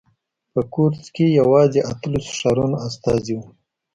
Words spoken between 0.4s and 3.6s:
په کورتس کې یوازې اتلسو ښارونو استازي وو.